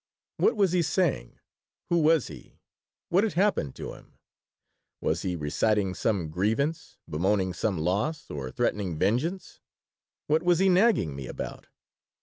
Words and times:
What 0.37 0.55
was 0.55 0.71
he 0.71 0.81
saying? 0.81 1.37
Who 1.89 1.99
was 1.99 2.25
he? 2.25 2.57
What 3.09 3.23
had 3.23 3.33
happened 3.33 3.75
to 3.75 3.93
him? 3.93 4.17
Was 4.99 5.21
he 5.21 5.35
reciting 5.35 5.93
some 5.93 6.29
grievance, 6.31 6.97
bemoaning 7.07 7.53
some 7.53 7.77
loss, 7.77 8.31
or 8.31 8.49
threatening 8.49 8.97
vengeance? 8.97 9.59
What 10.25 10.41
was 10.41 10.57
he 10.57 10.69
nagging 10.69 11.15
me 11.15 11.27
about? 11.27 11.67